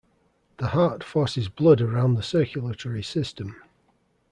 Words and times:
The 0.57 0.69
heart 0.69 1.03
forces 1.03 1.47
blood 1.47 1.79
around 1.79 2.15
the 2.15 2.23
circulatory 2.23 3.03
system. 3.03 3.61